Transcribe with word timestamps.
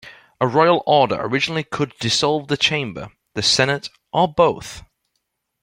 A 0.39 0.47
royal 0.47 0.81
order 0.87 1.15
originally 1.19 1.63
could 1.63 1.93
dissolve 1.99 2.47
the 2.47 2.57
Chamber, 2.57 3.09
the 3.35 3.43
Senate, 3.43 3.87
or 4.11 4.27
both. 4.27 4.81